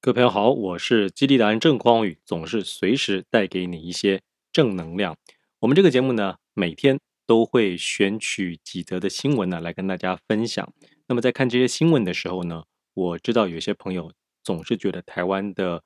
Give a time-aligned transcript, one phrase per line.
[0.00, 5.18] 各位朋友好，我是激励达人郑匡宇，总是随时带给你一些正能量。
[5.58, 10.72] 我们这个节目呢，每天都会选取几则的新闻呢，来跟大家分享。
[11.08, 12.62] 那么在看这些新闻的时候呢，
[12.94, 14.12] 我知道有些朋友
[14.44, 15.82] 总是觉得台湾的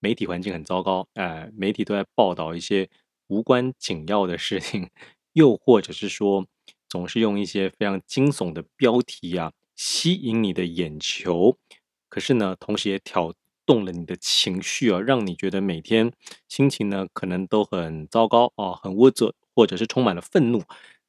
[0.00, 2.90] 媒体环境很糟糕，哎、媒体都在报道一些
[3.28, 4.90] 无关紧要的事情，
[5.32, 6.46] 又或者是说，
[6.90, 11.56] 总是用一些非常惊悚的标题啊，吸引你的眼球。
[12.10, 13.34] 可是呢，同时也挑
[13.66, 16.12] 动了你的情绪啊，让你觉得每天
[16.48, 20.62] 心情呢可能都很糟糕啊，很无助，或者是充满了愤怒。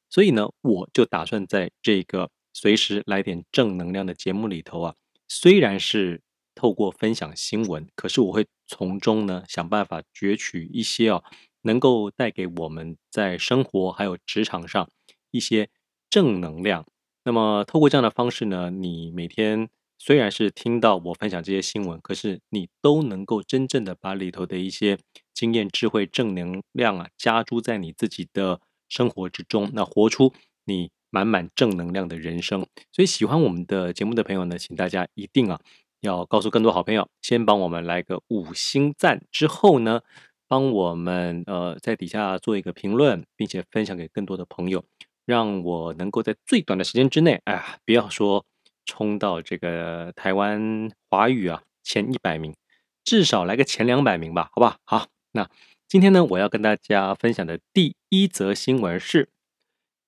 [0.10, 4.96] 所以呢，我就打算在这个随时来点正能量的节目里头啊，
[5.28, 6.22] 虽然是
[6.56, 11.24] 透过分享新闻，可是我会从中呢想办法攫取一些啊，
[11.62, 14.90] 能够带给我们在生活还有职场上
[15.32, 15.70] 一些
[16.10, 16.86] 正能量。
[17.24, 19.70] 那么透过这样的方式呢，你每天。
[20.00, 24.98] 虽然是听到我分享这些新闻，可是你都能够真正的把里头的一些
[25.34, 30.34] 经验、智慧、正能量啊，加诸在你自己的生活之中，那活出
[30.66, 32.66] 你满满正能量的人生。
[32.92, 35.60] 所以喜欢我们的节目的朋友呢，请大家一定啊，
[36.02, 40.02] 要告诉更多好朋友，先帮我们来个五星赞，之后呢，
[40.48, 44.86] 帮我们呃在底下做一个评论，并且分享给更多的朋友，
[45.26, 48.46] 让我能够在最短的时间之内，哎呀，不要说。
[48.88, 52.56] 冲到这个台湾华语啊前一百名，
[53.04, 54.80] 至少来个前两百名吧，好吧？
[54.86, 55.48] 好，那
[55.88, 59.30] 今天呢，我要跟大家分享的第一则新闻是：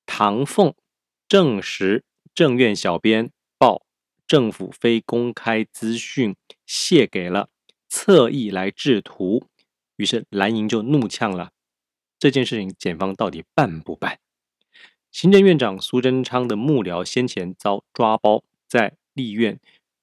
[0.06, 0.74] 唐凤
[1.28, 3.84] 证实政院小编报
[4.26, 7.50] 政府非公开资讯泄给了
[7.88, 9.46] 侧翼来制图，
[9.98, 11.52] 于是蓝营就怒呛了。
[12.18, 14.20] 这件事情检方到底办不办？
[15.12, 18.44] 行政院长苏贞昌的幕僚先前遭抓包。
[18.70, 19.60] 在立院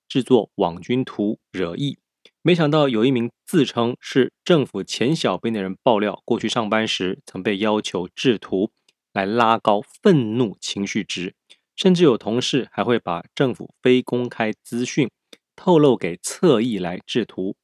[0.09, 1.99] 制作网军图惹议，
[2.43, 8.71] 没想到有一名自称是政府前小编的人爆料，过去上班时曾被要求制图
[9.13, 11.35] 来拉高愤怒情绪值，
[11.77, 15.09] 甚至有同事还会把政府非公开资讯
[15.55, 17.57] 透露给侧翼来制图。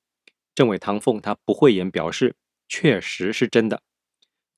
[0.54, 2.36] 政委唐凤他不讳言表示，
[2.68, 3.82] 确实是真的。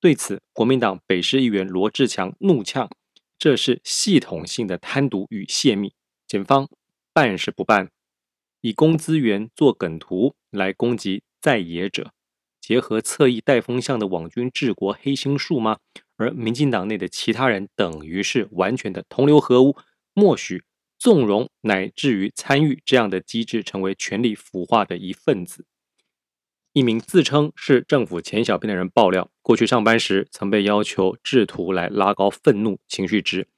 [0.01, 2.91] 对此，国民党北市议员罗志强怒呛
[3.39, 5.95] ：“这是系统性的贪渎与泄密。”
[6.27, 6.69] 检方
[7.13, 7.91] 办是不办，
[8.61, 12.13] 以公资源做梗图来攻击在野者，
[12.61, 15.79] 结合侧翼带风向的网军治国黑心术吗？
[16.17, 19.77] 而民进党内的其他人等于是完全的同流合污，
[20.13, 20.65] 默许、
[20.99, 25.67] 纵容乃至于参与这样的机制，成为权力腐化的一份子。
[26.73, 33.49] 一名自称是政府前小编的人爆料，过去上班时曾被要求制图来拉高愤怒情绪值，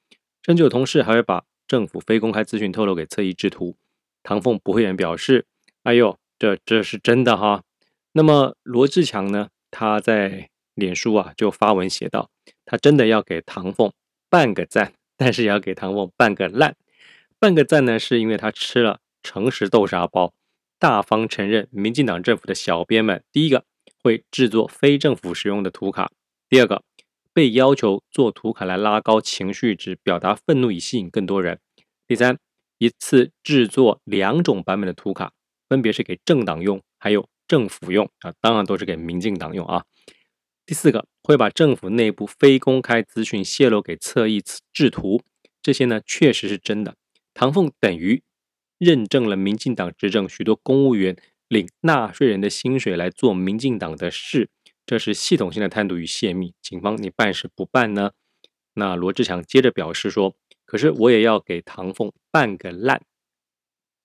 [0.43, 1.45] 甚至有同事还会把。
[1.67, 3.77] 政府非公开资讯透露给侧翼制图，
[4.23, 5.47] 唐凤不会员表示
[5.85, 7.65] ：“哎呦，这这是真的哈。”
[8.13, 9.49] 那么罗志强呢？
[9.71, 12.31] 他在脸书啊就发文写道
[12.65, 13.93] ：“他真的要给唐凤
[14.31, 16.77] 半个赞，但是也要给唐凤半个烂。
[17.39, 20.33] 半个赞呢，是因为他吃了诚实豆沙包，
[20.79, 23.65] 大方承认民进党政府的小编们，第一个
[24.03, 26.11] 会制作非政府使用的图卡，
[26.49, 26.83] 第二个。”
[27.37, 31.61] 被要求做图卡来拉高情绪值，表达愤怒以吸引更多人。
[32.07, 32.39] 第三，
[32.79, 35.35] 一次制作两种版本的图卡，
[35.69, 39.85] 分别是给政党用，还有政府用啊，当然都是给民进党用啊。
[40.65, 44.43] 第四个，会把政府内部非公开资讯泄露给侧翼
[44.73, 45.21] 制图，
[45.61, 46.97] 这些呢确实是真的。
[47.35, 48.23] 唐凤等于
[48.79, 51.15] 认证了民进党执政许多公务员
[51.49, 54.49] 领纳税人的薪水来做民进党的事。
[54.87, 58.13] 这是系统性的贪渎与泄密，警方你办是不办呢？
[58.75, 63.03] 那罗志强接着表示说：“可是我也要给唐凤办个烂。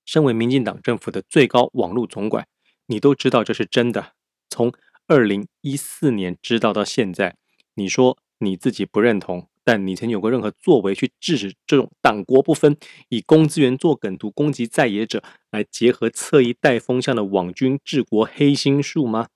[0.06, 2.48] 身为民进党政府的最高网络总管，
[2.88, 4.14] 你都知道这是真的。
[4.50, 4.74] 从
[5.08, 7.36] 二零一四年知道到现在，
[7.76, 12.76] 你说你自己不认同，但你曾有过任何作为去制止这种党国不分、
[13.10, 15.22] 以公资源做梗图攻击在野者，
[15.52, 19.28] 来结合侧翼带风向的网军治国黑心术吗？”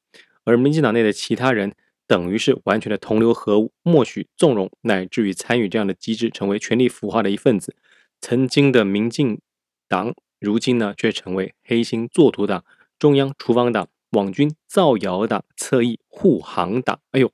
[0.46, 1.74] 而民进党内的其他人，
[2.08, 7.76] 等于是完全的同流合污，默许、纵容，乃至于参与这样的机制，成为权力腐化的一份子。
[8.22, 9.42] 曾经的民进
[9.88, 12.64] 党，如今呢，却成为黑心作图党、
[13.00, 17.00] 中央厨房党、网军造谣党、侧翼护航党。
[17.12, 17.32] 哎呦，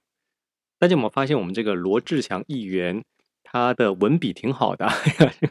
[0.79, 3.03] 大家有没有发现，我们这个罗志强议员，
[3.43, 4.89] 他的文笔挺好的，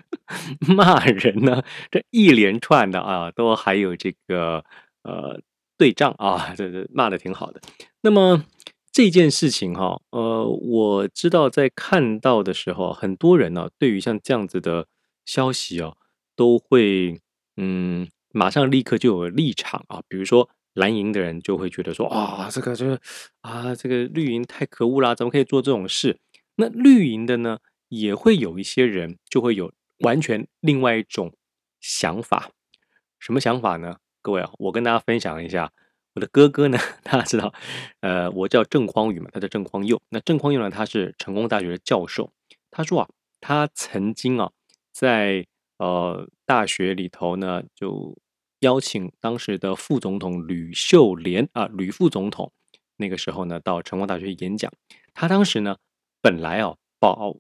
[0.75, 4.65] 骂人呢，这一连串的啊，都还有这个
[5.03, 5.41] 呃。
[5.81, 7.59] 对账啊， 这这骂的挺好的。
[8.03, 8.45] 那么
[8.93, 14.87] 这件事情哈，呃，我知道在看到的时候，很多人呢，对于像这样子的
[15.25, 15.95] 消息啊，
[16.37, 17.19] 都会
[17.57, 23.01] 嗯马上立刻就有立场啊，比如说蓝营的人就会觉得说啊，这个就是
[23.41, 26.19] 啊，这个绿营太可恶啦，怎么可以做这种事？
[26.57, 31.33] 那绿营的呢，也会有一些人就会有完全另外一种
[31.81, 32.51] 想法，
[33.19, 33.97] 什么想法呢？
[34.23, 35.73] 各位啊，我跟大家分享一下，
[36.15, 37.53] 我的哥哥呢， 大家知道，
[38.01, 40.01] 呃，我叫郑匡宇嘛，他叫郑匡佑。
[40.11, 42.31] 那郑匡佑呢，他是成功大学的教授。
[42.71, 43.09] 他说啊，
[43.41, 44.53] 他曾经啊，
[44.93, 45.47] 在
[45.79, 48.19] 呃大学里头呢，就
[48.61, 52.53] 邀请当时的副总统吕秀莲啊，吕副总统
[52.97, 54.71] 那个时候呢，到成功大学演讲。
[55.15, 55.79] 他当时呢，
[56.21, 57.39] 本来啊，保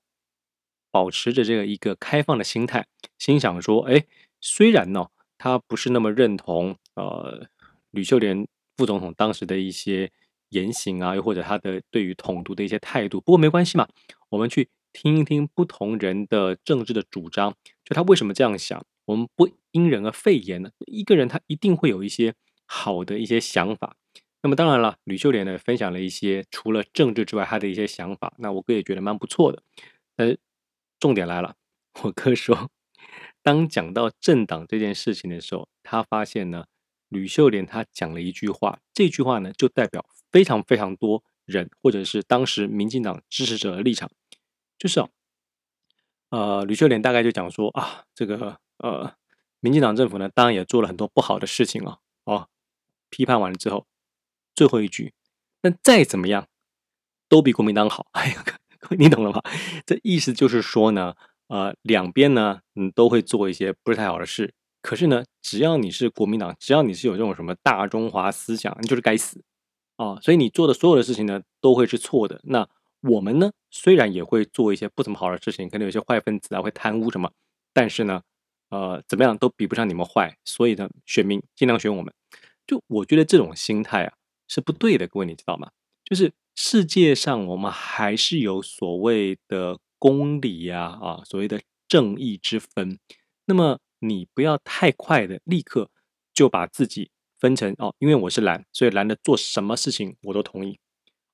[0.90, 2.86] 保持着这个一个开放的心态，
[3.18, 4.06] 心想说，哎，
[4.40, 5.08] 虽然呢。
[5.42, 7.48] 他不是那么认同呃
[7.92, 8.46] 吕秀莲
[8.76, 10.12] 副总统当时的一些
[10.50, 13.22] 言行啊，又或者他的对于统独的一些态度。
[13.22, 13.88] 不过没关系嘛，
[14.28, 18.84] 我们去听一听不同人的政治的主张，就他为什么这样想。
[19.06, 20.70] 我们不因人而废言呢？
[20.86, 22.34] 一个人他一定会有一些
[22.66, 23.96] 好的一些想法。
[24.42, 29.62] 那么当然了，吕秀莲呢分享了一些除了政治之外他的一些想法，那我哥也觉得蛮不错的。
[30.16, 30.36] 呃，
[30.98, 31.54] 重点来了，
[32.02, 32.70] 我哥说。
[33.42, 36.66] 当讲到政党这件事情的时候，他发现呢，
[37.08, 44.10] 吕秀莲他讲了一句话，这句话呢就代表非常非常多人，或者是当时民进党支持者的立场，
[44.78, 45.08] 就是哦，
[46.28, 49.14] 呃，吕秀莲大概就讲说啊，这个呃，
[49.60, 52.48] 民进党政府呢，当然也做了很多不好的事情啊，哦，
[53.08, 53.86] 批判完了之后，
[54.54, 55.14] 最后一句，
[55.62, 56.46] 那再怎么样，
[57.28, 58.44] 都比国民党好， 哎呀，
[58.98, 59.40] 你懂了吗？
[59.86, 61.16] 这意思就是说呢。
[61.50, 64.54] 呃，两边呢，嗯，都会做一些不是太好的事。
[64.80, 69.42] 可是呢，只要你是国民党，只要你是有这种什么大中华思想，你就是该死
[69.96, 70.16] 啊！
[70.22, 72.40] 所以你做的所有的事情呢，都会是错的。
[72.44, 72.68] 那
[73.00, 77.28] 我们呢，虽然也会做一些不怎么好的事情，可能有些坏分子啊会贪污什么，
[77.74, 78.22] 但是呢，
[78.70, 80.38] 呃，怎么样都比不上你们坏。
[80.44, 82.14] 所以呢，选民尽量选我们。
[82.64, 84.12] 就我觉得这种心态啊
[84.46, 85.68] 是不对的，各位你知道吗？
[86.04, 89.78] 就是世界上我们还是有所谓的。
[90.00, 92.98] 公理呀，啊，所谓的正义之分，
[93.44, 95.90] 那么你不要太快的立刻
[96.34, 100.78] 就把自己分成哦，因为我是蓝，所以蓝的做什么事情我都同意。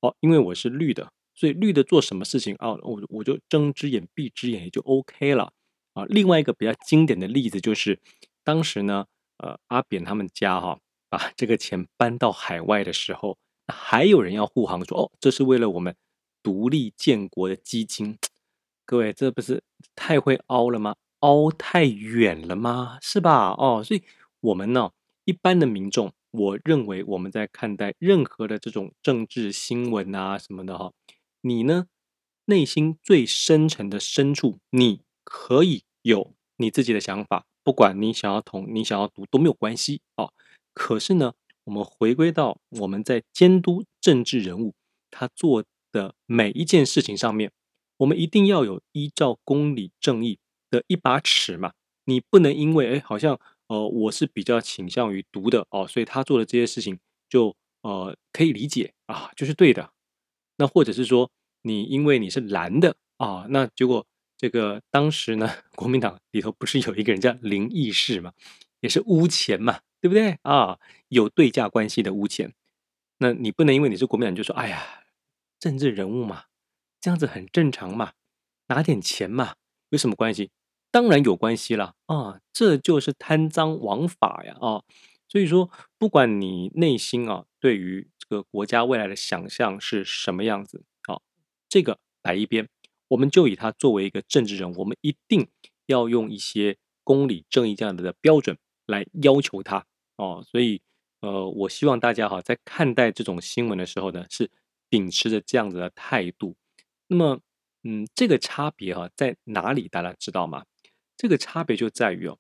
[0.01, 5.53] 哦，因为我是绿的，所以绿的做什么事情哦，我我就睁只眼闭只眼也就 OK 了
[5.95, 6.05] 啊。
[6.07, 8.01] 另外一个比较经典的例子就是，
[8.45, 9.07] 当时呢，
[9.39, 10.79] 呃，阿扁他们家哈、
[11.09, 15.97] 把这个钱搬到海外的时候，还有人要护航说哦，这是为了我们
[16.43, 18.19] 独立建国的基金。
[18.89, 19.65] 各位，这不是
[19.97, 20.95] 太会凹了吗？
[21.19, 22.99] 凹太远了吗？
[23.03, 23.51] 是吧？
[23.59, 24.03] 哦，所以
[24.39, 24.93] 我们呢，
[25.25, 30.93] 一般的民众，我认为我们在看待任何的这种政治新闻啊什么的哈，
[31.41, 31.87] 你呢，
[32.45, 40.29] 内心最深沉的深处，你可以有你自己的想法，不管你想要同，你想要读都没有关系啊。
[40.73, 41.33] 可是呢，
[41.65, 44.75] 我们回归到我们在监督政治人物
[45.11, 47.51] 他做的每一件事情上面。
[47.99, 50.39] 我们一定要有依照公理正义
[50.71, 51.73] 的一把尺嘛，
[52.05, 53.39] 你不能因为哎，好像
[53.69, 56.99] 呃我是比较倾向于独的哦，所以他做的这些事情
[57.29, 59.91] 就呃可以理解啊，就是对的。
[60.59, 61.31] 那或者是说
[61.63, 64.07] 你因为你是蓝的啊，那结果
[64.37, 68.33] 这个当时呢， 国民党里头不是有一个人叫林义士嘛，
[68.81, 70.79] 也是污钱嘛，对不对啊？
[71.09, 72.53] 有对价关系的污钱，
[73.19, 75.05] 那你不能因为你是国民党就说哎呀，
[75.59, 76.45] 政治人物嘛。
[77.07, 78.15] 这样子很正常嘛，
[78.67, 79.55] 拿点钱嘛，
[79.91, 80.51] 有什么关系？
[80.91, 84.83] 当然有关系了啊，这就是贪赃枉法呀啊！
[85.29, 91.21] 所以说，不管你内心啊对于这个国家未来的想象是什么样子啊，
[91.69, 92.69] 这个摆一边，
[93.07, 95.49] 我们就以他作为一个政治人，我们一定
[95.87, 99.87] 要用一些公理正义这样的标准来要求他
[100.17, 100.45] 哦。
[100.45, 100.83] 所以
[101.21, 104.51] 呃，我希望大家哈在看待这种新闻的时候呢，是
[104.89, 106.57] 秉持着这样子的态度。
[107.09, 107.41] 那么，
[107.85, 109.89] 嗯，这个差别哈、在哪里？
[109.89, 110.65] 大家知道吗？
[111.17, 112.39] 这个差别就在于哦，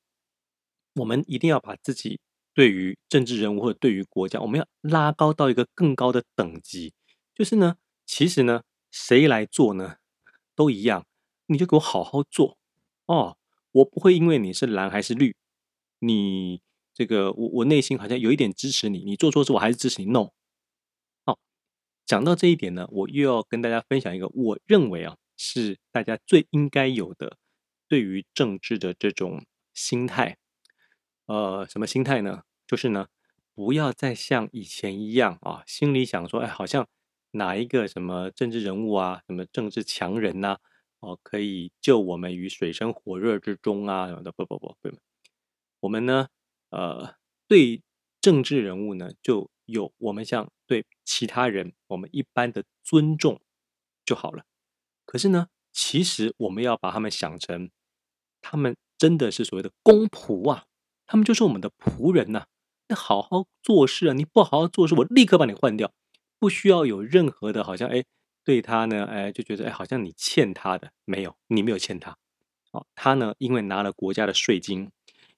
[0.96, 2.20] 我们一定要把自己
[2.52, 6.92] 对于政治人物或者对于国家，我们要拉高到一个更高的等级。
[7.34, 9.96] 就是呢，其实呢，谁来做呢，
[10.54, 11.06] 都一样，
[11.46, 12.58] 你就给我好好做
[13.06, 13.36] 哦。
[13.72, 15.36] 我不会因为你是蓝还是绿，
[16.00, 16.62] 你
[16.94, 20.10] 这个我我内心好像有一点支持你，你做错事我还是支持你。
[20.10, 20.30] No。
[22.06, 27.36] 讲到这一点呢，我又要跟大家分享一个我认为啊是大家最应该有的
[27.88, 29.44] 对于政治的这种
[29.74, 30.38] 心态。
[31.26, 32.42] 呃，什么心态呢？
[32.66, 33.08] 就是呢，
[33.54, 36.86] 不要再像以前一样啊，心里想说，哎，好像
[37.32, 40.58] 哪一个什么政治人物啊，什么政治强人呐，
[41.00, 44.30] 哦，可以救我们于水深火热之中啊什么的。
[44.30, 44.90] 不不不不，
[45.80, 46.28] 我们呢
[46.70, 47.16] 呃，
[47.48, 47.82] 对
[48.20, 53.40] 政治人物呢，就有我们像对其他人我们一般的尊重
[54.04, 54.44] 就好了。
[55.04, 57.70] 可是呢，其实我们要把他们想成，
[58.40, 60.64] 他们真的是所谓的公仆啊，
[61.06, 62.46] 他们就是我们的仆人呐、啊。
[62.88, 65.92] 那好好做事啊，你不好好做事，我立刻把你换掉，
[66.38, 68.04] 不需要有任何的，好像哎，
[68.44, 72.16] 对他呢，哎，就觉得哎，好像你欠他的，没有，你没有欠他。
[72.70, 74.90] 哦，他呢，因为拿了国家的税金，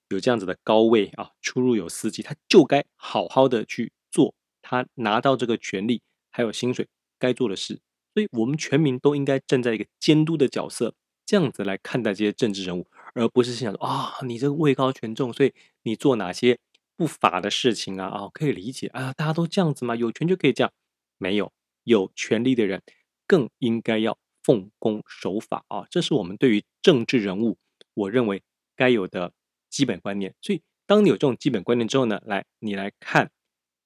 [0.08, 6.88] 有这样子的高位啊，出入有司机，他就该好好的去做他拿到这个权利还有薪水
[7.18, 7.80] 该做的事。
[8.14, 16.58] 所以，我们全民都应该站在一个监督的角色，这样子来看待这些政治人物，而不是想说啊，你这个位高权重，所以你做哪些。
[16.96, 20.72] 不法的事情啊啊，可以理解啊，大家都这样子嘛，有权就可以这样。
[21.16, 21.52] 没有
[21.84, 22.82] 有权利的人
[23.24, 27.56] 更应该要奉公守法啊，这是我们对于政治人物，
[27.94, 28.42] 我认为
[28.74, 29.32] 该有的
[29.70, 30.34] 基本观念。
[30.42, 33.30] 所以，当你有这种基本观念之后呢，来你来看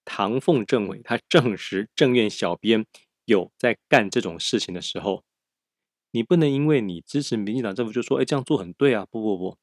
[0.04, 2.86] 唐凤政委他证实政院小编
[3.24, 5.24] 有在干这种事情的时候，
[6.10, 9.58] 你不能因为你支持民进党政府就说，哎，这样做很对啊，不不不，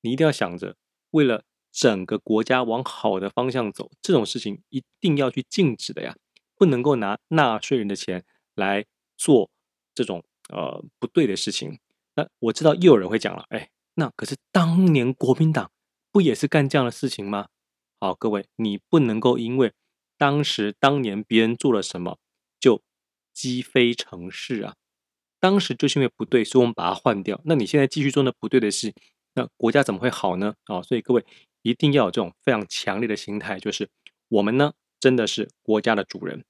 [0.00, 0.76] 你一定要想着
[1.10, 1.44] 为了。
[1.72, 6.16] 整个国家往好的方向走，这种事情一定要去禁止的呀，
[6.56, 8.24] 不能够拿纳税人的钱
[8.56, 8.84] 来
[9.16, 9.48] 做
[9.94, 11.78] 这种呃不对的事情。
[12.16, 15.70] 那我知道又有人会讲了，哎，那可是当年国民党
[16.10, 17.46] 不也是干这样的事情吗？
[18.00, 19.72] 好，各位，你不能够因为
[20.20, 22.18] 当时当年别人做了什么
[22.60, 22.82] 就
[23.32, 24.76] 积非成是啊。
[25.38, 27.40] 当时就是因为不对，所以我们把它换掉。
[27.46, 28.92] 那你现在继续做那不对的事，
[29.32, 30.54] 那国家怎么会好呢？
[30.64, 31.24] 啊，所以各位。
[31.62, 33.90] 一定要有这种非常强烈的心态，就是
[34.28, 36.42] 我们呢真的是国家的主人，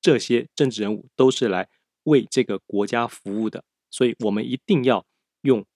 [0.00, 1.68] 这些政治人物都是来
[2.04, 5.04] 为这个国家服务的，所以我们一定要
[5.42, 5.66] 用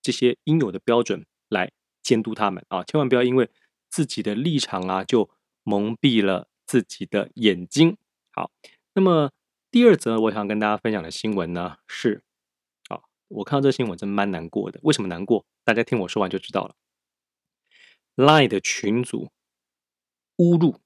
[0.00, 1.70] 这些应有的标准来
[2.02, 2.82] 监督他们啊！
[2.84, 3.50] 千万不要因为
[3.90, 5.28] 自己的立场啊，就
[5.62, 7.96] 蒙蔽了自己的眼睛。
[8.32, 8.52] 好，
[8.92, 9.32] 那么
[9.70, 12.22] 第二则我想跟大家分享的新闻呢是，
[12.88, 14.78] 啊，我看到这个新闻真蛮难过的。
[14.82, 15.44] 为什么难过？
[15.64, 16.74] 大家听我说完就知道了。
[18.16, 19.30] Lie 的群组
[20.36, 20.80] 侮辱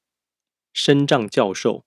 [0.72, 1.84] 身障教授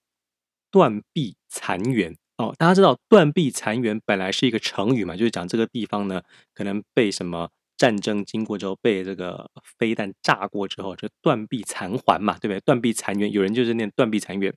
[0.70, 6.22] 断臂残垣哦，大家知道断臂残垣本来是一个成语嘛，就是讲这个地方呢，
[6.52, 12.60] 可能被什么战争经过之后，被这个飞弹炸过之后，就断臂残垣嘛，对不对？
[12.60, 14.54] 断臂残垣，有人就是念断臂残垣。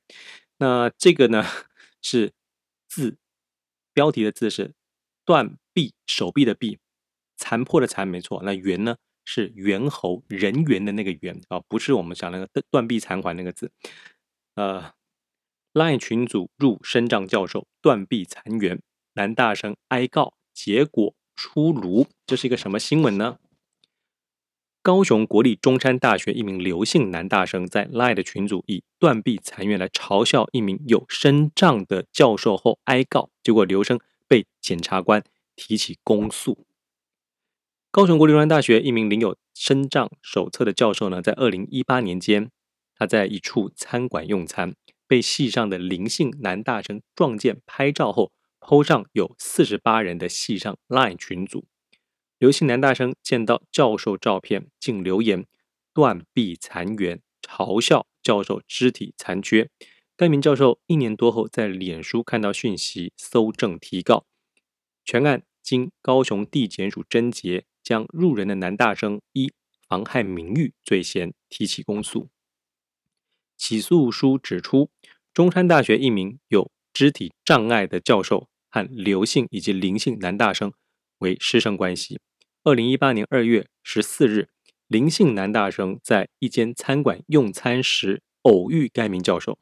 [0.57, 1.43] 那这个呢
[2.01, 2.31] 是
[2.87, 3.17] 字，
[3.93, 4.73] 标题的字是
[5.25, 6.79] 断臂手臂的臂，
[7.37, 8.97] 残破的残没错，那垣呢？
[9.25, 13.71] 是猿猴人猿的那个猿啊，不是我们讲那个断臂残垣那个字。
[14.55, 14.91] 呃
[15.73, 18.79] ，LINE 群组入身障教授断臂残垣，
[19.13, 22.05] 男大生哀告，结果出炉。
[22.27, 23.37] 这是一个什么新闻呢？
[24.81, 35.23] 高雄国立中山大学一名刘姓男大生在 LINE 的群组以断臂残垣来嘲笑一名有身障的教授后哀告，结果刘生被检察官
[35.55, 36.65] 提起公诉。
[37.91, 42.49] 高雄国立中山大学一名领有身障手册的教授呢，在二零一八年间，
[42.95, 44.75] 他在一处餐馆用餐，
[45.07, 51.65] 被系上的林姓男大生撞见拍照后，PO 上有四十八人的系上 LINE 群组。
[52.37, 55.45] 刘姓男大生见到教授照片，竟留言
[55.93, 59.69] 断臂残垣，嘲笑教授肢体残缺。
[60.15, 64.25] 该名教授一年多后在脸书看到讯息，搜证提告。
[65.03, 67.65] 全案经高雄地检署侦结。
[67.81, 69.51] 将入人的男大生依
[69.87, 72.29] 妨害名誉罪嫌提起公诉。
[73.57, 74.91] 起诉书指出，
[75.33, 80.73] 中山大学一名有肢体障碍的教授和刘姓以及林姓男大生
[81.19, 82.19] 为师生关系。
[82.65, 84.49] 二零一八年二月十四日，
[84.87, 89.57] 林姓男大生在一间餐馆用餐时偶遇该名教授，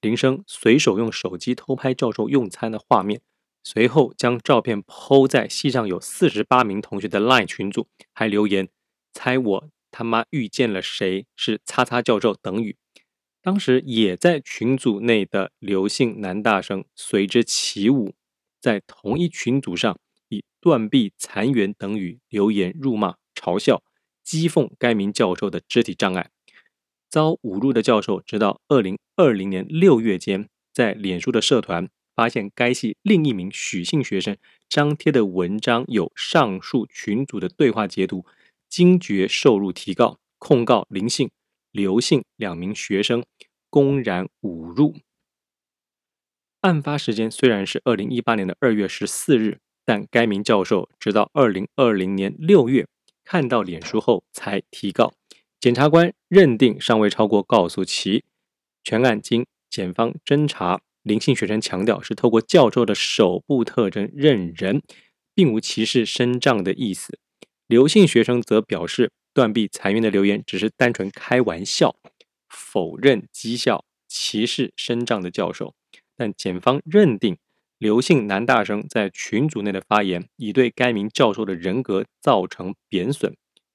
[0.00, 3.20] 林生随手用手机偷拍教授用餐的画面。
[3.62, 8.68] 随后将照片 PO 在系上有四十八名同学的 LINE 群组，还留言
[9.14, 12.76] “猜我他妈遇见了谁是叉叉教授”等语。
[13.42, 18.14] 当时也在群组内的刘姓男大生随之起舞，
[18.60, 23.82] 在同一群组上以“断臂残垣”等语留言辱骂、嘲笑、
[24.24, 26.30] 讥讽该名教授的肢体障碍。
[27.08, 31.88] 遭侮辱的教授，直到二零二零年六月间，在脸书的社团。
[32.12, 34.36] 发现该系另一名许姓学生
[34.68, 38.26] 张贴的文章有上述群组的对话截图，
[38.68, 41.30] 惊觉受辱，提告控告林姓、
[41.70, 43.24] 刘姓两名学生
[43.68, 44.96] 公然侮辱。
[46.60, 52.86] 案发时间虽然是二零一八年的二月十四日，但该名教授直到二零二零年六月
[53.24, 55.14] 看到脸书后才提告，
[55.58, 58.24] 检察官认定尚未超过告诉期，
[58.84, 64.82] 全案经检方侦查，林姓学生强调是透过教授的手部特征认人，
[65.34, 67.18] 并无歧视身障的意思。
[67.66, 71.96] 刘姓学生则表示，断臂残垣的留言只是单纯开玩笑，
[72.46, 75.74] 否认讥笑歧视身障的教授。
[76.14, 77.38] 但检方认定
[77.78, 83.34] 刘姓男大生在群组内的发言已对该名教授的人格造成贬损。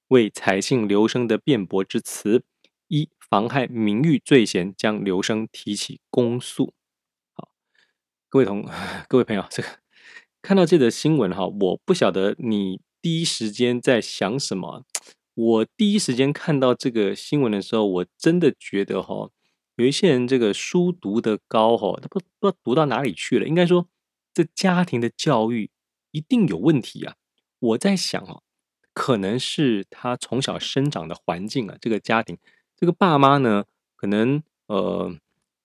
[0.09, 2.43] 为采信刘生的辩驳之词，
[2.87, 6.75] 一妨害名誉罪嫌将刘生提起公诉。
[7.33, 7.49] 好，
[8.29, 8.69] 各位同
[9.09, 9.69] 各位朋友，这个
[10.43, 14.85] 看到这则新闻哈，我不晓得你第一时间在想什么。
[15.35, 19.29] 我第一时间看到这个新闻的时候，我真的觉得哈，
[19.75, 23.47] 有一些人这个书读得高哈，他不不知道读到哪里去了。
[23.47, 23.87] 应该说，
[24.33, 25.69] 这家庭的教育
[26.11, 27.15] 一定有问题啊。
[27.59, 28.41] 我在想啊。
[28.97, 32.37] 可能是他从小生长的环境啊，这个家庭，
[32.77, 33.65] 这个爸妈呢，
[33.97, 35.13] 可能呃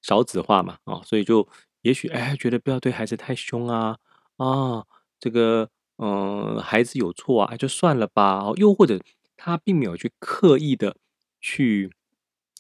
[0.03, 1.49] 少子化嘛啊，所以就
[1.83, 3.99] 也许哎觉得不要对孩子太凶啊
[4.37, 4.85] 啊，
[5.21, 8.99] 这个嗯、孩子有错啊就算了吧，又或者
[9.43, 10.99] 他并没有去刻意的
[11.41, 11.91] 去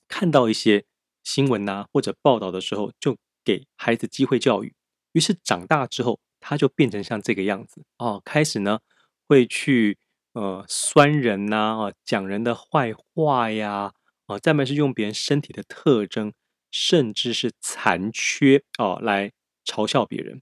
[0.08, 0.86] 看到一些
[1.22, 4.74] 新闻呐、或者报道的时候，就给孩子机会教育，
[5.12, 8.80] 于是长大之后他就变成像这个样子哦，开始呢
[9.28, 9.98] 会去。
[10.32, 13.92] 呃，酸人呐，啊，讲人的坏话呀，
[14.26, 16.32] 啊，再来是用别人身体的特征，
[16.70, 19.32] 甚至是残缺哦，来
[19.64, 20.40] 嘲笑别人。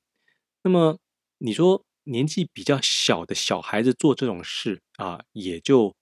[0.62, 0.98] 那么
[1.38, 5.96] 你说年纪比较小的小孩子做这种事啊，也就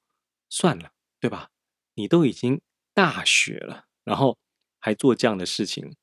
[0.57, 1.51] 算了，对吧？
[1.97, 2.63] 你都已经
[2.95, 4.39] 大学了，然后
[4.79, 5.95] 还做这样的事情。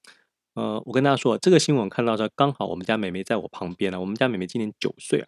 [0.53, 3.99] 呃，我跟大家说，这个新闻看到这，刚好我们家妹妹在我旁边呢。
[3.99, 5.27] 我们家妹妹今年九岁了。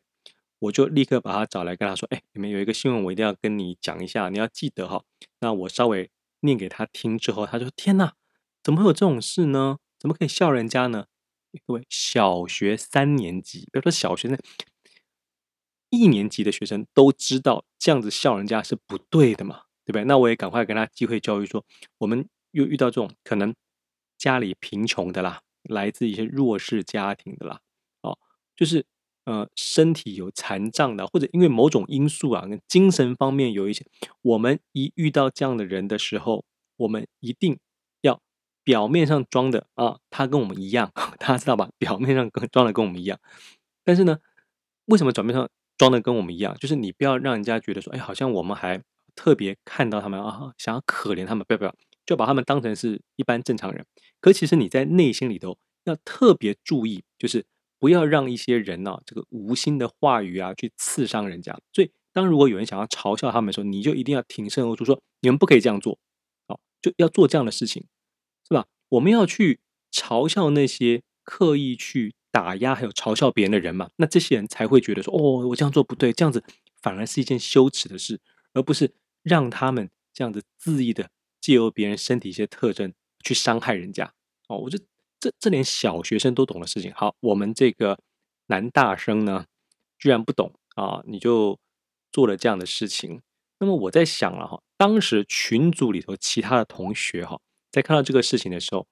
[0.60, 5.04] 我就立刻把她找来，跟她说：“哎，你们有一个新闻，我一定要跟你讲一下，你要记得哈。”
[5.42, 8.14] 那我稍微念给她听之后，她就说：“天哪，
[8.62, 9.80] 怎么会有这种事呢？
[9.98, 11.08] 怎么可以笑人家呢？”
[11.66, 14.38] 各位，小学三年级，比如说小学那
[15.96, 20.04] 一年级的学生都知道这样子笑人家是不对的嘛，对不对？
[20.04, 21.66] 那我也赶快跟他机会教育说，
[22.00, 23.56] 我们又遇到这种可能
[24.18, 27.60] 家里贫穷的啦，来自一些弱势家庭的啦，
[28.02, 28.18] 哦，
[28.56, 28.86] 就是。
[29.28, 33.84] 呃，身体有残障的，或者因为某种因素啊，跟精神方面有一些，
[34.22, 36.46] 我们一遇到这样的人的时候，
[36.78, 37.58] 我们一定
[38.02, 38.22] 要
[38.64, 41.72] 表面上装的啊，他跟我们一样， 大家知道吧？
[41.80, 43.20] 表面上跟装的跟我们一样，
[43.84, 44.20] 但是呢，
[44.86, 46.56] 为什么表面上装的跟我们一样？
[46.60, 48.82] 就是你不要让人家觉得说，哎，好像我们还
[49.16, 53.86] 特别看到他们啊，想要可怜他们，不要不要，就把他们当成是一般正常人。
[54.20, 57.46] 可其实你在内心里头要特别注意，就是。
[57.78, 61.56] 不要让一些人呢、啊，这个无心的话语啊，去刺伤人家。
[61.74, 66.00] 所以，当如果有人想要嘲笑他们的时候，你就一定要挺身而出，说你们不可以这样做，
[66.48, 67.86] 好，就要做这样的事情，
[68.48, 68.66] 是吧？
[68.90, 69.60] 我们要去
[69.92, 76.44] 嘲笑那些刻意去打压还有嘲笑别人的人嘛，那这些人才会觉得说，哦，我这样做不对，这样子
[76.82, 78.20] 反而是一件羞耻的事，
[78.52, 78.94] 而不是
[79.24, 82.94] 让他们这样子恣意的借由别人身体一些特征
[83.24, 84.12] 去伤害人家。
[84.50, 84.78] 哦，我就。
[85.18, 87.98] 这这连小学生都懂的事情，好，我们这个
[88.48, 89.46] 男大生呢，
[89.98, 91.02] 居然不懂啊！
[91.08, 91.58] 你就
[92.12, 93.22] 做了这样的事情。
[93.60, 97.40] 那么我在想了哈，当时群组里头其他的同学哈，
[97.72, 98.86] 在看到这个事情的时候，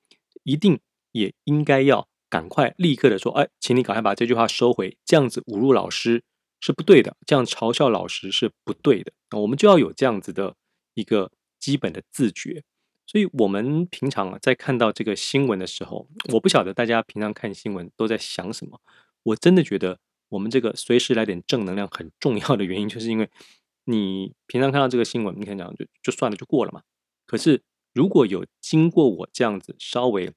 [0.43, 0.79] 一定
[1.11, 6.23] 也应该要赶快立刻的说，哎，请你赶快把这句话收回，这样子侮辱老师
[6.59, 9.13] 是不对的，这样嘲笑老师是不对的。
[9.29, 10.55] 那我们就要有这样子的
[10.95, 12.63] 一个基本的自觉。
[13.05, 18.81] 所以，我们平常啊，在看到这个新闻的时候，我不晓得大家平常看新闻都在想什么。
[19.21, 23.29] 我真的觉得，我们这个随时来点正能量很重要的原因，就是因为
[23.83, 26.81] 你平常看到这个新闻，你看讲就就算了，就过了嘛。
[27.27, 27.61] 可是，
[27.93, 30.33] 如果有经过我这样子稍微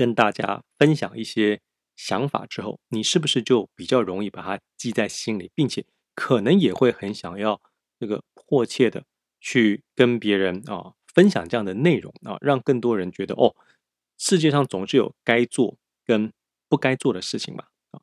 [0.00, 1.60] 跟大家分享一些
[1.94, 5.84] 想法之后，你是不是就比较容易把它记在心里，并且
[6.14, 7.60] 可能也会很想要
[7.98, 9.04] 这个迫切的
[9.42, 10.94] 去跟别人啊。
[11.12, 13.56] 分享这样的内容啊，让更多人觉得哦，
[14.16, 16.32] 世界上总是有该做跟
[16.68, 18.00] 不该做的事情嘛啊。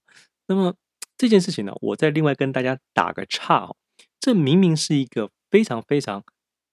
[0.47, 0.75] 那么
[1.17, 3.77] 这件事情呢，我再另外跟大家打个岔哦，
[4.19, 6.21] 这明明是一个非常非常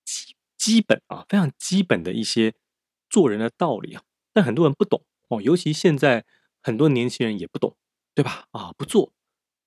[0.04, 2.52] 基基本啊，非常基本的一些
[3.08, 5.04] 做人的道理啊，但很多人不懂
[5.34, 6.24] 哦，尤其现在
[6.62, 7.76] 很多年轻人也不懂，
[8.14, 8.46] 对吧？
[8.52, 9.12] 啊，不做，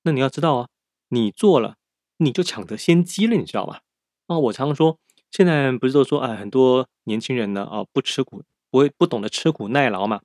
[0.03, 0.69] 那你要知道啊，
[1.09, 1.77] 你做了，
[2.17, 3.81] 你就抢得先机了，你知道吗？
[4.27, 4.99] 啊，我常说。
[5.29, 10.21] 现在不是都说哎，很多年轻人呢啊，不吃苦，不会不懂得吃苦耐劳嘛。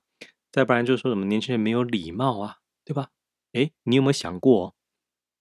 [0.49, 3.09] 再不然就是说什么年轻人没有礼貌啊，对吧？
[3.51, 4.75] 哎，你有没有想过，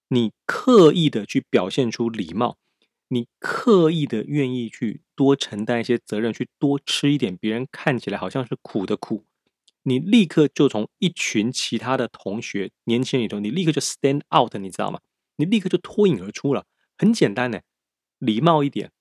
[0.08, 2.58] 你刻意的去表现出礼貌，
[3.08, 9.24] 你刻意的愿意去多承担一些责任，去多吃一点别人看起来好像是苦的苦，
[9.84, 15.00] 你立刻就从一群其他的同学年轻人里头，你立刻就 stand out，你知道吗？
[15.36, 16.66] 你立刻就脱颖而出了。
[16.96, 17.62] 很简单的，
[18.18, 18.92] 礼貌一点，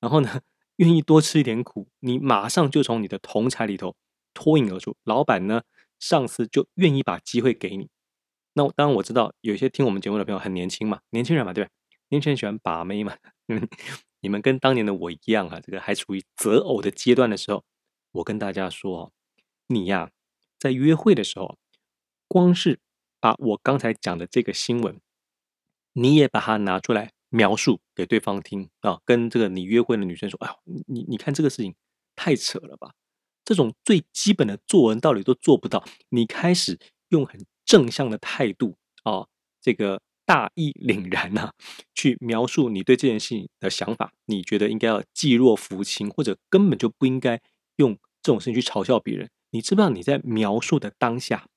[0.00, 0.40] 然后呢，
[0.76, 3.96] 愿意多吃一点苦，你马上就从你的同才里头
[4.34, 4.96] 脱颖而出。
[5.04, 5.62] 老板呢，
[5.98, 7.88] 上司就愿意把机会给你。
[8.54, 11.70] 那当然我知道有些听我们节目的朋友很年轻嘛，年轻人嘛，对吧？
[12.10, 13.16] 年轻人喜欢把妹嘛。
[13.48, 13.66] 嗯，
[14.20, 17.64] 你们跟当年的我一样啊，这个还处于择偶的阶段的时候，
[18.12, 19.12] 我跟大家说，
[19.68, 20.10] 你呀，
[20.58, 21.56] 在约会的时候，
[22.26, 22.80] 光是
[23.20, 25.00] 把我刚才讲的这个新闻，
[25.92, 31.74] 你也把它拿出来描述给对方听啊，跟这个你约会的女生说，哎呦，你你看这个事情
[32.16, 32.94] 太扯了吧？
[33.44, 39.26] 这种最基本的作文道理都做不到，你开始用很正向的态度啊，
[39.60, 40.02] 这个。
[40.28, 41.54] 大义凛然呐、
[41.94, 47.40] 去描述你对这件事情的想法，你觉得应该要济弱扶倾，或者根本就不应该
[47.76, 49.30] 用这种事情去嘲笑别人。
[49.50, 51.48] 你知不知道你在描述的当下，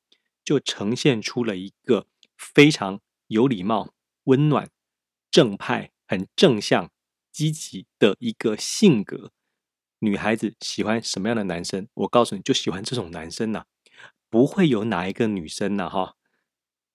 [0.43, 3.93] 就呈现出了一个非常有礼貌、
[4.25, 4.69] 温暖、
[5.29, 6.89] 正派、很正向、
[7.31, 9.31] 积极的一个性格。
[9.99, 11.87] 女孩子喜欢什么样的男生？
[11.93, 13.65] 我告诉你就喜欢这种男生呐、
[14.29, 16.15] 不会有哪一个女生呐、哈，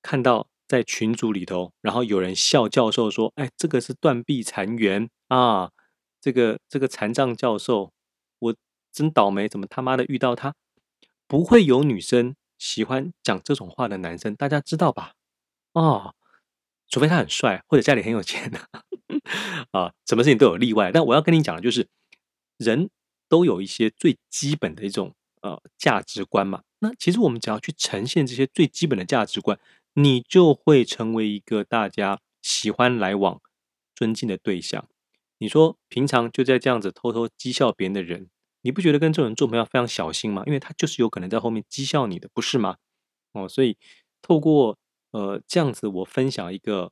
[0.02, 0.48] 看到。
[0.68, 5.70] 在群组里头，然后有人笑教授说：“哎，这个是断臂残垣啊，
[6.20, 7.92] 这个这个残障教授，
[8.40, 8.56] 我
[8.92, 10.56] 真倒霉，怎么他妈的遇到他？
[11.26, 15.12] 不会有女生喜欢讲这种话的男生，大家知道吧？
[15.72, 16.14] 啊，
[16.88, 18.58] 除非他很帅或者家里很有钱的
[19.72, 20.90] 啊，什么事情都有例外。
[20.92, 21.88] 但我要跟你讲的就是，
[22.56, 22.90] 人
[23.28, 26.62] 都有一些最基本的一种呃价值观嘛。
[26.78, 29.58] 那其实我们只要去呈现这些最基本的价值观。”
[29.98, 33.40] 你就会成为一个大家喜欢来往、
[33.94, 34.86] 尊敬的对象。
[35.38, 38.28] 你说平常就在这样子偷偷讥笑别人的人，
[38.66, 40.42] 你不觉得跟这种人做朋友非常小心吗？
[40.44, 42.78] 因为他就是有可能在后面讥笑你的，不是吗？
[43.32, 43.76] 哦，所以
[44.20, 44.76] 透过
[45.12, 46.90] 呃这样子，我分享一个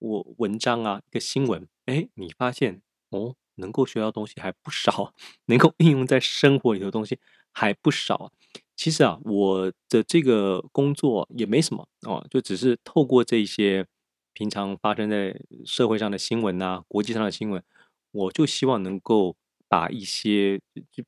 [0.00, 5.14] 我文章啊，一个新闻，哎，你发现哦，能够学到东西还不少，
[5.46, 7.20] 能够应用在生活里的东西
[7.52, 8.32] 还不少。
[8.74, 13.86] 其实啊，我的这个工作也没什么哦，就只是透过这些
[14.32, 17.62] 平常发生在社会上的新闻啊，国际上的新闻，
[18.10, 19.36] 我就希望能够
[19.72, 20.60] 把一些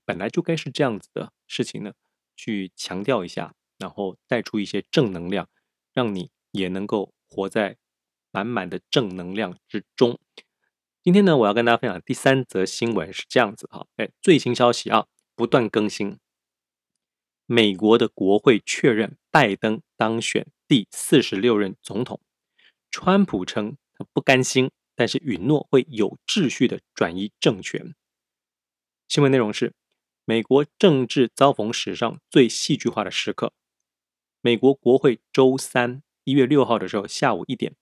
[0.07, 1.93] 本来就该是这样子的事情呢，
[2.35, 5.51] 去强调一下，然后带出一些正能量，
[5.93, 7.77] 让你也能够活在
[8.31, 10.19] 满满的正能量之中。
[11.03, 16.19] 今天呢，我要跟大家分享第三则新闻是这样子哈，哎，最新消息啊，不断更新。
[17.45, 22.19] 美国的国会确认拜登当选第四十六任总统。
[22.91, 27.95] 川普称他不甘心，但是允诺会有秩序的转移政权。
[29.15, 29.75] 新闻内容是：
[30.25, 33.53] 美国政治遭逢史上最戏剧化的时刻。
[34.41, 37.77] 美国国会周三一月六号的时候下午一点，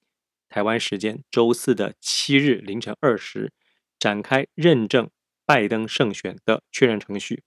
[0.50, 3.50] 台湾时间周四的七日凌晨二时，
[3.98, 5.08] 展开认证
[5.46, 7.44] 拜登胜选的确认程序。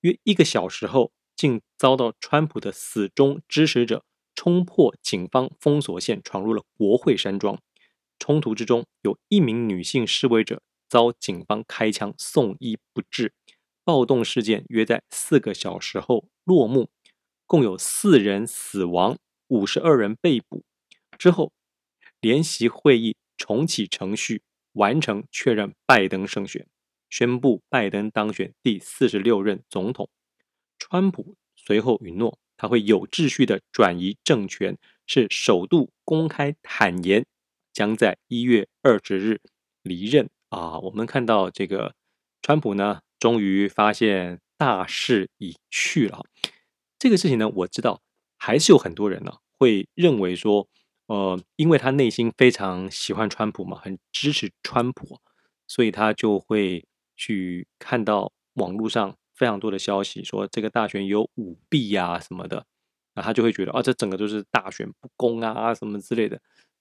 [0.00, 1.12] 约一个小时后。
[1.36, 7.62] 竟遭到川普的死忠支持者冲破警方封锁线，闯入了国会山庄。
[8.18, 10.60] 冲突之中，有一名女性示威者
[10.90, 13.32] 遭警方开枪送医不治。
[13.82, 16.90] 暴动事件约在四个小时后落幕，
[17.46, 19.16] 共有四人死亡，
[19.48, 20.62] 五十二人被捕。
[21.16, 21.52] 之后，
[22.20, 26.66] 联席会议重启程序，完成确认拜登胜选，
[27.08, 30.10] 宣布拜登当选第四十六任总统。
[30.78, 37.26] 川普随后允诺，他会有秩序的转移政权，是首度公开坦言，
[37.72, 39.40] 将在一月二十日
[39.82, 40.78] 离任啊。
[40.78, 41.94] 我们看到这个
[42.42, 46.24] 川普呢，终于发现大势已去了。
[46.98, 48.00] 这个事情呢，我知道
[48.38, 50.68] 还是有很多人呢会认为说，
[51.06, 55.18] 呃，因为他内心非常喜欢川普嘛，很支持川普，
[55.66, 56.84] 所以他就会
[57.16, 59.16] 去看到网络上。
[59.32, 62.66] 非常多的消息说这个大选有舞弊呀什么的，
[63.14, 66.38] 那他就会觉得啊，这整个都是大选不公啊什么之类的。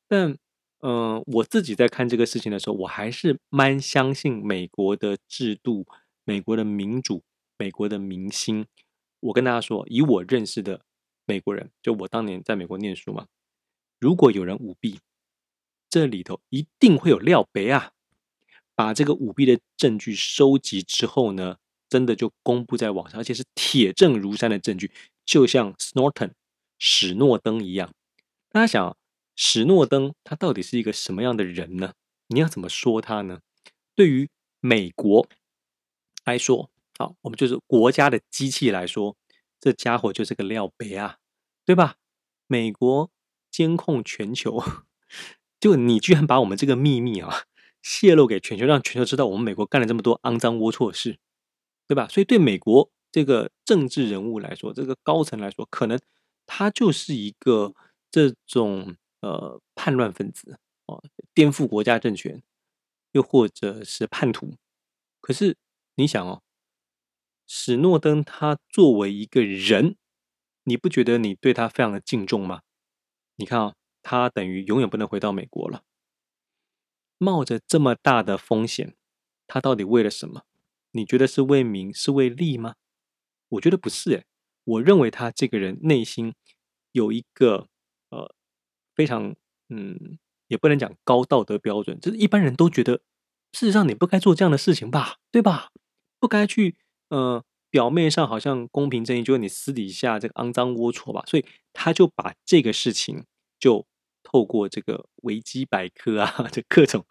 [0.10, 0.36] 但
[0.82, 5.86] 嗯、我自己在看这个事情的时候，我还是蛮相信美国的制度、
[6.24, 7.24] 美国的民主、
[7.58, 8.66] 美国的民心。
[9.20, 10.82] 我跟大家说，以我认识的
[11.26, 13.28] 美国人，就我当年在美国念书嘛，
[14.00, 15.00] 如果有人舞弊，
[15.90, 17.92] 这里头一定会有料杯啊，
[18.76, 21.58] 把这个舞弊的证据收集之后呢，
[21.90, 24.90] 真的就公布在网上，而且是铁证如山的证据，
[25.26, 26.32] 就像 Snowden
[26.78, 27.94] 史诺登一样。
[28.52, 28.98] 大家想，
[29.42, 31.94] 史诺登他到底是一个什么样的人呢？
[32.28, 33.40] 你要怎么说他呢？
[33.96, 35.26] 对于美国
[36.26, 39.16] 来说，好，我们就是国家的机器来说，
[39.58, 41.20] 这家伙就是个料杯啊，
[41.66, 41.96] 对吧？
[42.48, 43.10] 美国
[43.50, 44.62] 监控全球，
[45.58, 47.44] 就你居然把我们这个秘密啊
[47.82, 51.18] 泄露给全球，让全球知道我们美国干了这么多肮脏龌龊的事，
[51.88, 52.10] 对吧？
[52.10, 55.98] 所以对美国这个政治人物来说，这个高层来说，可能
[56.46, 57.74] 他就是一个
[58.12, 61.04] 这种呃叛乱分子哦，
[61.34, 62.42] 颠覆国家政权，
[63.12, 64.56] 又或者是叛徒。
[65.20, 65.58] 可是
[65.96, 66.42] 你想哦。
[67.52, 69.98] 史诺登他作为一个人，
[70.66, 72.62] 你不觉得你对他非常的敬重吗？
[73.38, 75.84] 你看啊，他等于永远不能回到美国了，
[77.18, 78.96] 冒着这么大的风险，
[79.48, 80.44] 他到底为了什么？
[80.92, 82.76] 你觉得是为名是为利吗？
[83.50, 84.26] 我觉得不是诶，
[84.64, 86.36] 我认为他这个人内心
[86.92, 87.68] 有一个
[88.10, 88.36] 呃
[89.00, 89.34] 非常
[89.70, 92.96] 嗯，也不能讲高道德标准，就是一般人都觉得，
[93.54, 95.70] 事实上你不该做这样的事情吧，对吧？
[96.20, 96.76] 不该去。
[97.08, 103.24] 呃，表面上好像公平正义，就是你私底下这个肮脏龌龊吧，所以他就把这个事情
[103.58, 103.88] 就
[104.22, 107.06] 透过这个维基百科啊， 这各种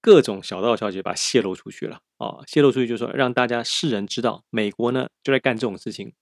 [0.00, 6.12] 各种小道消息把它泄露出去了啊，泄露出去就说让大家世人知道，美国呢就在干这种事情，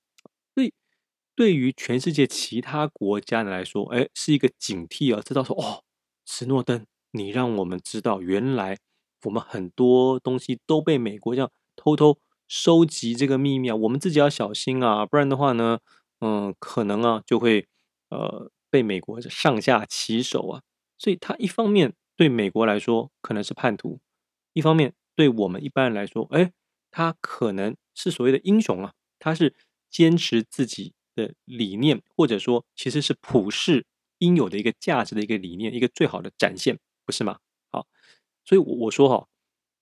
[1.34, 5.82] 对于全世界其他国家来说，哎，是一个警惕啊，知道说哦，
[6.24, 8.78] 史诺登，你让我们知道，原来
[9.24, 12.18] 我们很多东西都被美国这样偷偷。
[12.46, 15.80] 收集这个秘密啊，我们自己要小心啊，不然的话呢，
[16.20, 17.66] 嗯，可能啊就会
[18.10, 20.62] 呃被美国上下其手啊。
[20.98, 23.98] 所以他一方面对美国来说可能是叛徒，
[24.52, 26.52] 一方面对我们一般人来说，哎，
[26.90, 29.54] 他可能是所谓的英雄啊，他是
[29.90, 33.86] 坚持自己的理念，或者说其实是普世
[34.18, 37.38] 应有的一个价值的一个理念，一个最好的展现，不是吗？
[37.70, 37.86] 好，
[38.44, 39.28] 所以我我说哈。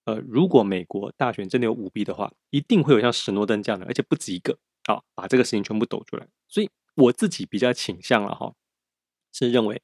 [0.04, 6.26] 呃，如果美国大选真的有舞弊的话，一定会有像史诺登这样的，而且不止一个，好，把这个事情全部抖出来。
[6.48, 8.52] 所以我自己比较倾向了哈，
[9.32, 9.80] 是认为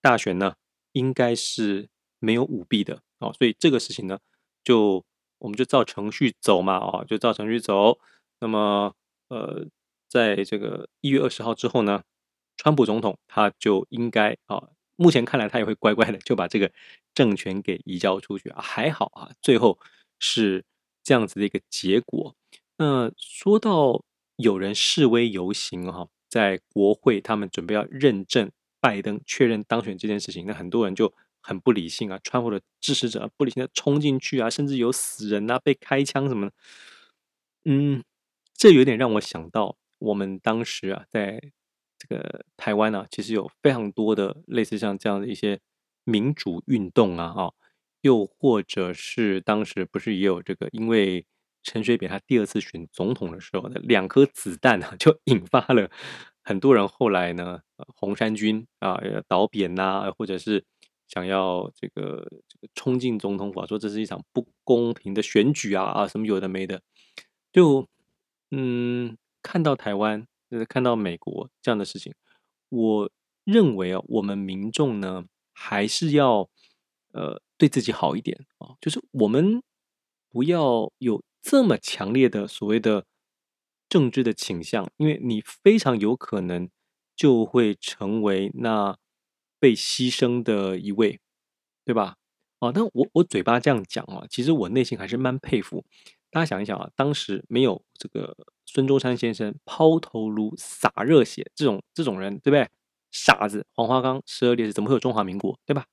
[0.00, 0.54] 大选呢
[0.92, 4.18] 应该是没有舞弊的，哦，所以这个事情呢，
[4.64, 5.04] 就
[5.36, 7.98] 我们就照程序走嘛，哦，就照程序走。
[8.40, 8.94] 那么，
[9.28, 9.66] 呃，
[10.08, 12.02] 在这个一月二十号之后呢，
[12.56, 14.70] 川普总统他就应该啊。
[15.00, 16.72] 目前看来，他也会乖乖的就把这个
[17.14, 19.78] 政权给移交出去啊，还好啊，最后
[20.18, 20.64] 是
[21.04, 22.34] 这样子的一个结果。
[22.78, 24.02] 那说到
[24.34, 36.52] 有人示威游行哈，在国会他们准备要认证拜登确认当选这件事情，那很多人就很不理性啊，川普的支持者不理性的冲进去啊，甚至有死人啊，被开枪什么的。
[37.66, 38.02] 嗯，
[38.52, 41.52] 这有点让我想到我们当时啊，在。
[42.00, 45.58] 这个台湾呢、啊，其实有非常多的类似像这样的一些
[46.04, 47.52] 民主运动啊，哈，
[48.02, 51.26] 又或者是当时不是也有这个，因为
[51.64, 55.90] 陈水扁他第二次选总统的时候的两颗子弹啊， 就引发了
[56.44, 57.58] 很多人后来呢，
[57.96, 60.64] 红衫军啊倒扁呐、啊，或者是
[61.08, 66.80] 想要这个这个冲进总统府，说这是一场不公平的选举啊啊，什么有的没的，
[67.52, 67.88] 就
[68.52, 70.26] 嗯，看到台湾。
[70.50, 72.14] 就是看到美国这样的事情，
[72.70, 73.10] 我
[73.44, 76.48] 认为啊，我们民众呢还是要
[77.12, 79.62] 呃对自己好一点啊，就是我们
[80.30, 83.04] 不要有这么强烈的所谓的
[83.90, 86.70] 政治的倾向，因为你非常有可能
[87.14, 88.96] 就会成为那
[89.60, 91.20] 被牺牲的一位，
[91.84, 92.16] 对吧？
[92.60, 95.84] 啊，那我我嘴巴这样讲啊，其实我内心还是蛮佩服。
[96.30, 98.36] 大家想一想啊，当时没有这个
[98.66, 102.68] 孙中山先生抛头颅洒热血这种这种人，对不对？
[103.10, 105.86] 傻子黄花岗十二烈士怎么会有中华民国，对吧？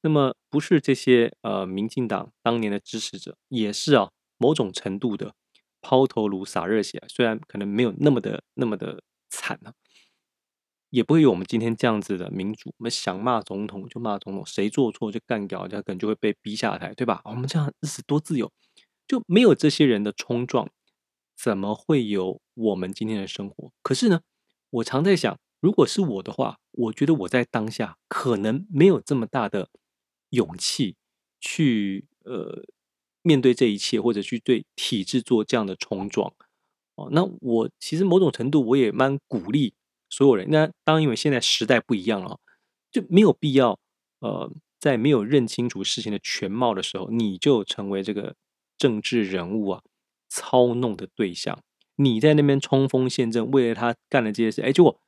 [0.00, 5.34] 那么不是这些呃民进党当年的支持者，也是啊某种程度的
[5.82, 9.74] 抛头颅洒热血，虽然可能没有那么的那么的惨啊，
[10.88, 12.70] 也不会有我们今天这样子的民主。
[12.78, 17.20] 我们想骂总统就骂总统，谁做错就干掉，他可能就会被逼下台，对吧？
[17.24, 18.50] 我们这样日子多自由。
[19.06, 20.68] 就没有这些人的冲撞，
[21.36, 23.72] 怎么会有我们今天的生活？
[23.82, 24.22] 可是呢，
[24.70, 29.68] 我常在想，如果是我的话，我觉得我在当下可能没有这么大的
[30.30, 30.96] 勇气
[31.40, 32.64] 去呃
[33.22, 36.32] 面对这一切，或者去对体制做这样的冲撞。
[36.96, 39.74] 哦，那我其实某种程度我也蛮鼓励
[40.08, 40.48] 所有人。
[40.50, 42.40] 那当，因为现在时代不一样了，
[42.90, 43.78] 就没有必要
[44.20, 48.34] 呃在没有认清楚事情的全貌的时候，你就成为这个。
[48.78, 49.82] 政治人物啊，
[50.28, 51.58] 操弄的对象，
[51.96, 55.00] 你在那边冲锋陷阵，为了他干了这些事，哎，结果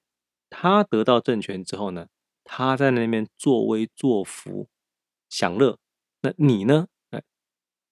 [0.51, 2.09] 他得到政权之后呢，
[2.45, 4.69] 他在那边作威作福，
[5.29, 5.79] 享乐，
[6.23, 6.89] 那你呢？
[7.11, 7.23] 哎，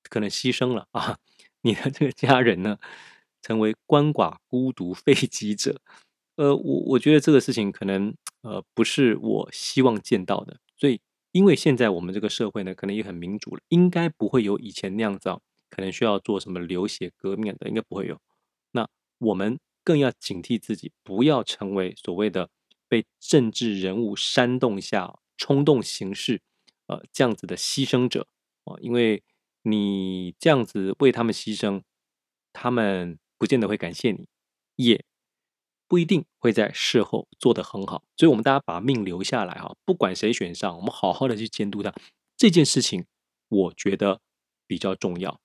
[0.05, 1.19] 可能牺牲了啊，
[1.62, 2.79] 你的这个家人呢，
[3.43, 5.81] 成为鳏寡孤独废疾者。
[6.37, 10.59] 呃，我我觉得这个事情可能呃不是我希望见到的。
[10.77, 11.01] 所以，
[11.33, 18.20] 因为现在我们这个社会呢，可能也很民主了，应该不会有以前那样子啊，可能需要做什么流血革命的，应该不会有。
[18.72, 22.50] 那我们更要警惕自己，不要成为所谓的
[22.88, 26.40] 被政治人物煽动下冲动行事，
[26.87, 28.26] 呃，这样子的牺牲者
[28.64, 29.22] 啊，因为
[29.62, 31.83] 你这样子为他们牺牲，
[32.52, 34.29] 他们不见得会感谢你，
[34.76, 35.05] 也
[35.88, 38.05] 不一定会在事后做得很好。
[38.16, 41.92] 所以，我们大家把命留下来哈，不管谁选上，我们好好的去监督他
[42.37, 43.05] 这件事情，
[43.48, 44.20] 我觉得
[44.66, 45.40] 比较重要。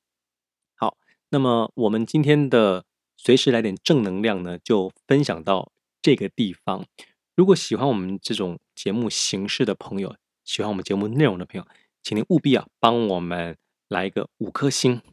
[1.32, 2.86] 那么我们今天的。
[3.24, 6.88] 随时来点正能量呢，就分享到这个地方。
[7.36, 11.68] 如果喜欢我们这种节目形式的朋友，喜欢我们节目内容的朋友，
[12.02, 13.56] 请您务必啊帮我们
[13.88, 15.04] 来一个五颗星。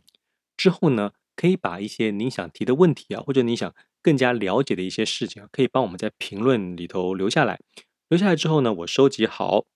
[0.57, 7.61] 之后呢，可以把一些您想提的问题啊，或者你想更加了解的一些事情啊，可以帮我们在评论里头留下来。
[8.09, 9.67] 留下来之后呢，我收集好，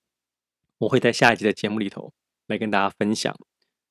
[0.78, 2.14] 我会在下一集的节目里头
[2.46, 3.36] 来跟大家分享。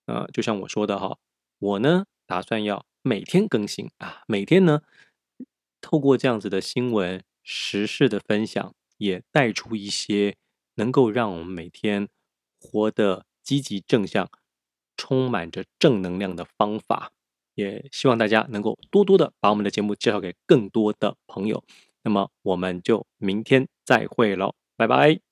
[0.07, 1.19] 呃，就像我说的哈，
[1.59, 2.85] 我呢打算要。
[3.03, 4.83] 每天更新啊，每天呢，
[5.81, 10.37] 透过这样子的新闻时事的分享，也带出一些
[10.75, 12.07] 能够让我们每天
[12.61, 14.29] 活得积极正向、
[14.95, 17.11] 充满着正能量的方法。
[17.55, 21.63] 也希望大家能够多多的把我们的节目介绍给更多的朋友。
[22.03, 25.30] 那么，我们就明天再会喽，拜拜。